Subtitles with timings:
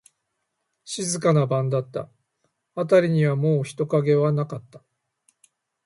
[0.83, 2.09] 静かな晩だった。
[2.73, 4.81] あたりにはもう人影はなかった。